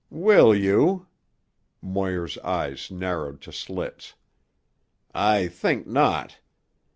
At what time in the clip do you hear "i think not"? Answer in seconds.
5.13-6.39